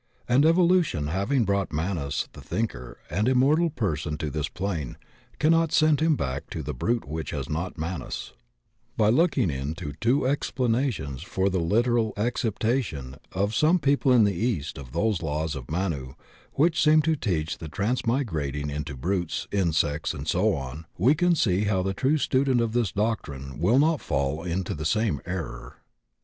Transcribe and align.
And 0.27 0.47
evolution 0.47 1.09
hav 1.09 1.31
ing 1.31 1.43
brought 1.43 1.71
Manas 1.71 2.27
the 2.33 2.41
Thinker 2.41 2.97
and 3.11 3.27
Immortal 3.27 3.69
Person 3.69 4.13
on 4.13 4.17
to 4.17 4.31
this 4.31 4.47
plane, 4.49 4.97
cannot 5.37 5.71
send 5.71 5.99
him 5.99 6.15
back 6.15 6.49
to 6.49 6.63
the 6.63 6.73
brute 6.73 7.05
which 7.07 7.29
has 7.29 7.47
not 7.47 7.77
Manas, 7.77 8.33
By 8.97 9.09
looking 9.09 9.51
into 9.51 9.93
two 10.01 10.25
explanations 10.25 11.21
for 11.21 11.51
the 11.51 11.59
literal 11.59 12.13
ac 12.17 12.31
ceptation 12.49 13.19
by 13.29 13.49
some 13.49 13.77
people 13.77 14.11
in 14.11 14.23
the 14.23 14.33
East 14.33 14.79
of 14.79 14.91
those 14.91 15.21
laws 15.21 15.53
of 15.53 15.69
Manu 15.69 16.15
which 16.53 16.81
seem 16.81 17.03
to 17.03 17.15
teach 17.15 17.59
the 17.59 17.69
transmigrating 17.69 18.71
into 18.71 18.97
brutes, 18.97 19.47
insects, 19.51 20.15
and 20.15 20.27
so 20.27 20.55
on, 20.55 20.87
we 20.97 21.13
can 21.13 21.35
see 21.35 21.65
how 21.65 21.83
the 21.83 21.93
true 21.93 22.17
student 22.17 22.59
of 22.59 22.71
this 22.71 22.91
doctrine 22.91 23.59
will 23.59 23.77
not 23.77 24.01
fall 24.01 24.41
into 24.41 24.73
the 24.73 24.83
same 24.83 25.21
error. 25.27 25.77